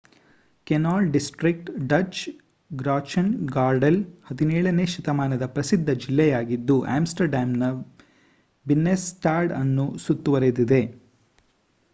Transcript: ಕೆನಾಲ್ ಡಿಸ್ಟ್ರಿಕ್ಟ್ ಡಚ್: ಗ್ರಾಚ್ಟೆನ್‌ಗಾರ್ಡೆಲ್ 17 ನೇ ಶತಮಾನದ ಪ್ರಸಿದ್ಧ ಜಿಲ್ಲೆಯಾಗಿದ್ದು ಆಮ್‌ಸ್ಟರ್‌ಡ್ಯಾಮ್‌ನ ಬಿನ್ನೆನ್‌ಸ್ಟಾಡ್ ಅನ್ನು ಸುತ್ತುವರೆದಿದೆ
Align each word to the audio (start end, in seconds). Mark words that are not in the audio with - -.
ಕೆನಾಲ್ 0.67 1.09
ಡಿಸ್ಟ್ರಿಕ್ಟ್ 1.11 1.67
ಡಚ್: 1.89 2.21
ಗ್ರಾಚ್ಟೆನ್‌ಗಾರ್ಡೆಲ್ 2.71 3.99
17 4.31 4.73
ನೇ 4.79 4.87
ಶತಮಾನದ 4.93 5.47
ಪ್ರಸಿದ್ಧ 5.57 5.95
ಜಿಲ್ಲೆಯಾಗಿದ್ದು 5.99 6.77
ಆಮ್‌ಸ್ಟರ್‌ಡ್ಯಾಮ್‌ನ 6.95 7.69
ಬಿನ್ನೆನ್‌ಸ್ಟಾಡ್ 8.65 9.53
ಅನ್ನು 9.61 9.87
ಸುತ್ತುವರೆದಿದೆ 10.07 10.83